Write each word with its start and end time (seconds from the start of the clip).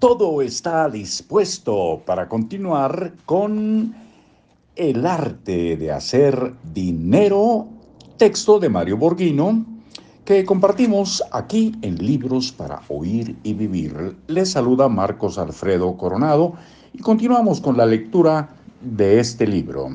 todo 0.00 0.40
está 0.40 0.88
dispuesto 0.88 2.02
para 2.06 2.26
continuar 2.26 3.12
con 3.26 3.94
El 4.74 5.04
arte 5.04 5.76
de 5.76 5.92
hacer 5.92 6.54
dinero, 6.72 7.68
texto 8.16 8.58
de 8.58 8.70
Mario 8.70 8.96
Borghino, 8.96 9.62
que 10.24 10.42
compartimos 10.46 11.22
aquí 11.32 11.76
en 11.82 11.96
Libros 11.96 12.50
para 12.50 12.80
Oír 12.88 13.36
y 13.42 13.52
Vivir. 13.52 14.16
Les 14.26 14.50
saluda 14.50 14.88
Marcos 14.88 15.36
Alfredo 15.36 15.94
Coronado 15.98 16.54
y 16.94 17.00
continuamos 17.00 17.60
con 17.60 17.76
la 17.76 17.84
lectura 17.84 18.56
de 18.80 19.20
este 19.20 19.46
libro. 19.46 19.90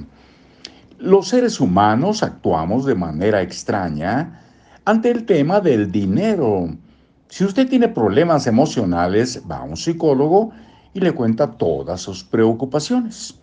Los 1.00 1.30
seres 1.30 1.60
humanos 1.60 2.22
actuamos 2.22 2.86
de 2.86 2.94
manera 2.94 3.42
extraña 3.42 4.40
ante 4.86 5.10
el 5.10 5.26
tema 5.26 5.62
del 5.62 5.92
dinero 5.92 6.70
si 7.30 7.44
usted 7.44 7.68
tiene 7.68 7.90
problemas 7.90 8.48
emocionales, 8.48 9.42
va 9.50 9.58
a 9.58 9.64
un 9.64 9.76
psicólogo 9.76 10.52
y 10.94 11.00
le 11.00 11.12
cuenta 11.12 11.52
todas 11.52 12.02
sus 12.02 12.24
preocupaciones. 12.24 13.36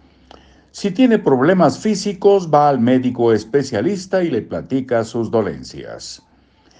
Si 0.70 0.90
tiene 0.90 1.18
problemas 1.18 1.78
físicos, 1.78 2.48
va 2.52 2.70
al 2.70 2.80
médico 2.80 3.32
especialista 3.32 4.22
y 4.22 4.30
le 4.30 4.40
platica 4.40 5.04
sus 5.04 5.30
dolencias. 5.30 6.22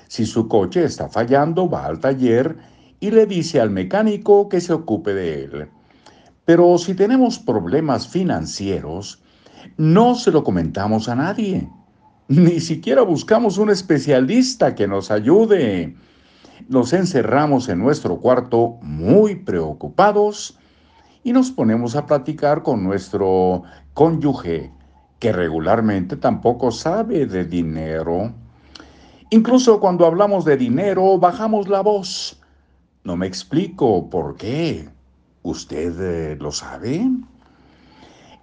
Si 0.09 0.25
su 0.25 0.49
coche 0.49 0.85
está 0.85 1.09
fallando, 1.09 1.69
va 1.69 1.87
al 1.87 2.01
taller 2.01 2.57
y 3.01 3.11
le 3.11 3.27
dice 3.27 3.61
al 3.61 3.71
mecánico 3.71 4.49
que 4.49 4.61
se 4.61 4.73
ocupe 4.73 5.13
de 5.13 5.45
él. 5.45 5.69
Pero 6.47 6.79
si 6.79 6.95
tenemos 6.95 7.39
problemas 7.39 8.09
financieros, 8.09 9.23
no 9.77 10.15
se 10.15 10.31
lo 10.31 10.43
comentamos 10.43 11.09
a 11.09 11.15
nadie. 11.15 11.69
Ni 12.29 12.61
siquiera 12.61 13.03
buscamos 13.03 13.59
un 13.59 13.69
especialista 13.69 14.75
que 14.75 14.89
nos 14.89 15.11
ayude 15.11 15.97
nos 16.69 16.93
encerramos 16.93 17.69
en 17.69 17.79
nuestro 17.79 18.19
cuarto 18.19 18.79
muy 18.83 19.37
preocupados 19.37 20.59
y 21.25 21.33
nos 21.33 21.51
ponemos 21.51 21.95
a 21.97 22.07
platicar 22.07 22.63
con 22.63 22.83
nuestro 22.83 23.63
cónyuge, 23.95 24.71
que 25.19 25.33
regularmente 25.33 26.17
tampoco 26.17 26.71
sabe 26.71 27.27
de 27.27 27.45
dinero. 27.45 28.33
Incluso 29.31 29.81
cuando 29.81 30.05
hablamos 30.05 30.45
de 30.45 30.57
dinero, 30.57 31.19
bajamos 31.19 31.69
la 31.69 31.81
voz. 31.81 32.41
No 33.05 33.17
me 33.17 33.27
explico 33.27 34.11
por 34.11 34.37
qué. 34.37 34.89
¿Usted 35.43 35.95
eh, 36.01 36.37
lo 36.41 36.53
sabe? 36.53 37.09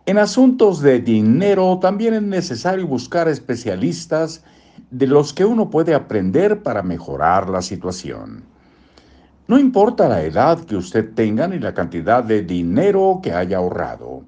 En 0.05 0.17
asuntos 0.17 0.81
de 0.81 0.99
dinero 0.99 1.77
también 1.80 2.13
es 2.13 2.23
necesario 2.23 2.88
buscar 2.88 3.27
especialistas 3.27 4.43
de 4.91 5.07
los 5.07 5.33
que 5.33 5.45
uno 5.45 5.69
puede 5.69 5.93
aprender 5.93 6.63
para 6.63 6.81
mejorar 6.81 7.49
la 7.49 7.61
situación. 7.61 8.43
No 9.47 9.59
importa 9.59 10.07
la 10.07 10.23
edad 10.23 10.59
que 10.65 10.75
usted 10.75 11.13
tenga 11.13 11.47
ni 11.47 11.59
la 11.59 11.73
cantidad 11.73 12.23
de 12.23 12.43
dinero 12.43 13.19
que 13.21 13.33
haya 13.33 13.57
ahorrado. 13.57 14.23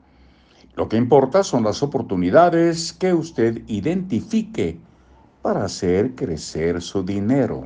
Lo 0.76 0.90
que 0.90 0.98
importa 0.98 1.44
son 1.44 1.64
las 1.64 1.84
oportunidades 1.84 2.94
que 2.94 3.14
usted 3.14 3.62
identifique 3.68 4.80
para 5.42 5.66
hacer 5.66 6.16
crecer 6.16 6.82
su 6.82 7.04
dinero. 7.04 7.66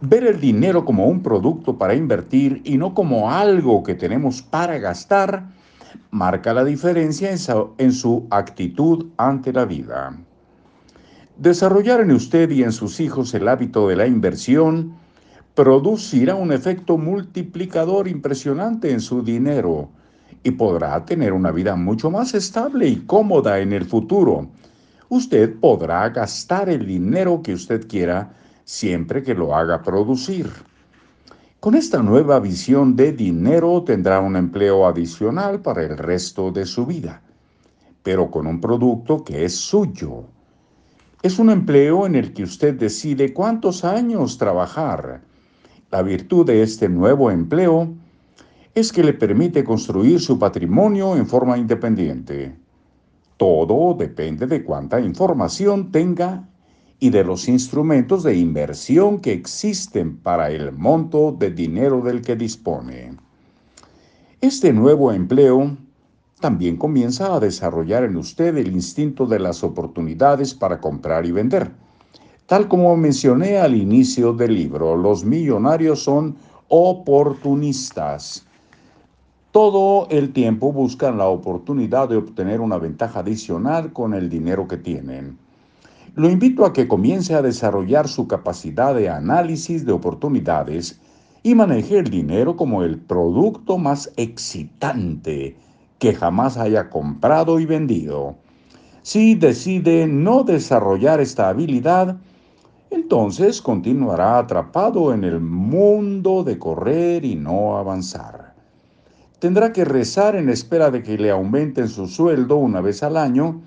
Ver 0.00 0.24
el 0.24 0.40
dinero 0.40 0.84
como 0.84 1.06
un 1.06 1.22
producto 1.22 1.76
para 1.76 1.94
invertir 1.94 2.60
y 2.64 2.76
no 2.78 2.94
como 2.94 3.30
algo 3.30 3.82
que 3.82 3.94
tenemos 3.94 4.42
para 4.42 4.78
gastar 4.78 5.44
marca 6.10 6.52
la 6.52 6.64
diferencia 6.64 7.30
en 7.30 7.92
su, 7.92 8.26
actitud 8.30 9.06
ante 9.16 9.52
la 9.52 9.64
vida. 9.64 10.16
Desarrollar 11.38 12.00
en 12.00 12.12
usted 12.12 12.50
y 12.50 12.62
en 12.62 12.72
sus 12.72 12.98
hijos 12.98 13.34
el 13.34 13.46
hábito 13.46 13.88
de 13.88 13.96
la 13.96 14.06
inversión 14.06 14.94
producirá 15.54 16.34
un 16.34 16.50
efecto 16.50 16.96
multiplicador 16.96 18.08
impresionante 18.08 18.90
en 18.90 19.00
su 19.00 19.22
dinero 19.22 19.90
y 20.42 20.52
podrá 20.52 21.04
tener 21.04 21.34
una 21.34 21.50
vida 21.50 21.76
mucho 21.76 22.10
más 22.10 22.32
estable 22.32 22.88
y 22.88 22.96
cómoda 23.04 23.58
en 23.58 23.74
el 23.74 23.84
futuro. 23.84 24.48
Usted 25.10 25.56
podrá 25.60 26.08
gastar 26.08 26.70
el 26.70 26.86
dinero 26.86 27.42
que 27.42 27.52
usted 27.52 27.86
quiera 27.86 28.32
siempre 28.64 29.22
que 29.22 29.34
lo 29.34 29.54
haga 29.54 29.82
producir. 29.82 30.50
Con 31.60 31.74
esta 31.74 32.02
nueva 32.02 32.40
visión 32.40 32.96
de 32.96 33.12
dinero 33.12 33.82
tendrá 33.82 34.20
un 34.20 34.36
empleo 34.36 34.86
adicional 34.86 35.60
para 35.60 35.82
el 35.82 35.98
resto 35.98 36.50
de 36.50 36.64
su 36.64 36.86
vida, 36.86 37.20
pero 38.02 38.30
con 38.30 38.46
un 38.46 38.58
producto 38.58 39.22
que 39.22 39.44
es 39.44 39.54
suyo 39.54 40.28
es 41.22 41.38
un 41.38 41.50
empleo 41.50 42.06
en 42.06 42.14
el 42.14 42.32
que 42.32 42.42
usted 42.42 42.74
decide 42.74 43.32
cuántos 43.32 43.84
años 43.84 44.38
trabajar. 44.38 45.22
La 45.90 46.02
virtud 46.02 46.46
de 46.46 46.62
este 46.62 46.88
nuevo 46.88 47.30
empleo 47.30 47.94
es 48.74 48.92
que 48.92 49.02
le 49.02 49.14
permite 49.14 49.64
construir 49.64 50.20
su 50.20 50.38
patrimonio 50.38 51.16
en 51.16 51.26
forma 51.26 51.56
independiente. 51.56 52.54
Todo 53.36 53.94
depende 53.94 54.46
de 54.46 54.62
cuánta 54.62 55.00
información 55.00 55.90
tenga 55.90 56.48
y 56.98 57.10
de 57.10 57.24
los 57.24 57.48
instrumentos 57.48 58.22
de 58.22 58.36
inversión 58.36 59.20
que 59.20 59.32
existen 59.32 60.16
para 60.18 60.50
el 60.50 60.72
monto 60.72 61.32
de 61.32 61.50
dinero 61.50 62.00
del 62.02 62.22
que 62.22 62.36
dispone. 62.36 63.16
Este 64.40 64.72
nuevo 64.72 65.12
empleo 65.12 65.76
también 66.40 66.76
comienza 66.76 67.34
a 67.34 67.40
desarrollar 67.40 68.04
en 68.04 68.16
usted 68.16 68.56
el 68.56 68.68
instinto 68.72 69.26
de 69.26 69.38
las 69.38 69.64
oportunidades 69.64 70.54
para 70.54 70.80
comprar 70.80 71.24
y 71.24 71.32
vender. 71.32 71.70
Tal 72.46 72.68
como 72.68 72.96
mencioné 72.96 73.58
al 73.58 73.74
inicio 73.74 74.32
del 74.32 74.54
libro, 74.54 74.96
los 74.96 75.24
millonarios 75.24 76.02
son 76.02 76.36
oportunistas. 76.68 78.46
Todo 79.50 80.06
el 80.10 80.32
tiempo 80.34 80.72
buscan 80.72 81.16
la 81.16 81.26
oportunidad 81.26 82.10
de 82.10 82.16
obtener 82.16 82.60
una 82.60 82.76
ventaja 82.76 83.20
adicional 83.20 83.92
con 83.92 84.12
el 84.12 84.28
dinero 84.28 84.68
que 84.68 84.76
tienen. 84.76 85.38
Lo 86.14 86.28
invito 86.28 86.66
a 86.66 86.72
que 86.72 86.86
comience 86.86 87.34
a 87.34 87.42
desarrollar 87.42 88.08
su 88.08 88.28
capacidad 88.28 88.94
de 88.94 89.08
análisis 89.08 89.86
de 89.86 89.92
oportunidades 89.92 91.00
y 91.42 91.54
maneje 91.54 91.98
el 91.98 92.10
dinero 92.10 92.56
como 92.56 92.82
el 92.82 92.98
producto 92.98 93.78
más 93.78 94.12
excitante 94.16 95.56
que 95.98 96.14
jamás 96.14 96.56
haya 96.56 96.90
comprado 96.90 97.58
y 97.60 97.66
vendido. 97.66 98.36
Si 99.02 99.34
decide 99.34 100.06
no 100.06 100.42
desarrollar 100.42 101.20
esta 101.20 101.48
habilidad, 101.48 102.16
entonces 102.90 103.62
continuará 103.62 104.38
atrapado 104.38 105.12
en 105.12 105.24
el 105.24 105.40
mundo 105.40 106.44
de 106.44 106.58
correr 106.58 107.24
y 107.24 107.36
no 107.36 107.76
avanzar. 107.76 108.54
Tendrá 109.38 109.72
que 109.72 109.84
rezar 109.84 110.34
en 110.34 110.48
espera 110.48 110.90
de 110.90 111.02
que 111.02 111.18
le 111.18 111.30
aumenten 111.30 111.88
su 111.88 112.06
sueldo 112.06 112.56
una 112.56 112.80
vez 112.80 113.02
al 113.02 113.16
año 113.16 113.60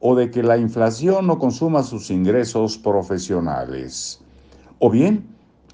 o 0.00 0.14
de 0.14 0.30
que 0.30 0.42
la 0.42 0.58
inflación 0.58 1.26
no 1.26 1.38
consuma 1.38 1.82
sus 1.82 2.10
ingresos 2.10 2.78
profesionales. 2.78 4.20
O 4.78 4.90
bien, 4.90 5.26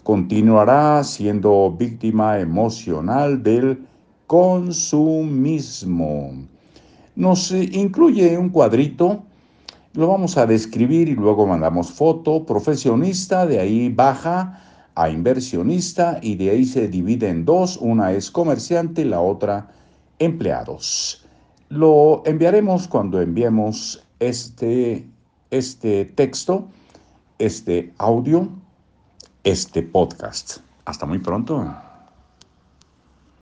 continuará 0.03 1.05
siendo 1.05 1.71
víctima 1.71 2.41
emocional 2.41 3.43
del 3.43 3.87
consumismo. 4.35 6.33
Nos 7.15 7.53
incluye 7.53 8.37
un 8.37 8.49
cuadrito, 8.49 9.23
lo 9.93 10.09
vamos 10.09 10.37
a 10.37 10.45
describir 10.45 11.09
y 11.09 11.15
luego 11.15 11.47
mandamos 11.47 11.93
foto, 11.93 12.45
profesionista, 12.45 13.47
de 13.47 13.61
ahí 13.61 13.91
baja 13.91 14.61
a 14.97 15.09
inversionista 15.09 16.19
y 16.21 16.35
de 16.35 16.51
ahí 16.51 16.65
se 16.65 16.89
divide 16.89 17.29
en 17.29 17.45
dos, 17.45 17.77
una 17.77 18.11
es 18.11 18.29
comerciante 18.29 19.03
y 19.03 19.05
la 19.05 19.21
otra 19.21 19.69
empleados. 20.19 21.25
Lo 21.69 22.25
enviaremos 22.27 22.89
cuando 22.89 23.21
enviemos 23.21 24.05
este, 24.19 25.07
este 25.53 26.07
texto, 26.07 26.67
este 27.39 27.95
audio, 27.99 28.49
este 29.45 29.85
podcast. 29.85 30.59
Hasta 30.87 31.07
muy 31.07 31.21
pronto. 31.21 31.94